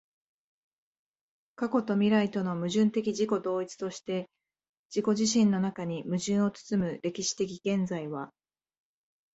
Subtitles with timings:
[1.55, 4.31] 過去と未来との矛盾的自己同一として
[4.91, 8.31] 自己自身の中に矛盾を包む歴史的現在は、